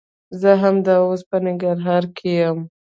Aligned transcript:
زه 0.41 0.51
همدا 0.63 0.95
اوس 1.05 1.21
په 1.29 1.37
ننګرهار 1.45 2.03
کښي 2.15 2.31
يم. 2.41 2.57